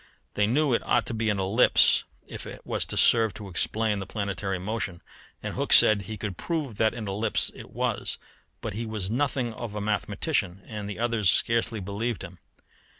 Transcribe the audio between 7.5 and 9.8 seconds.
it was; but he was nothing of a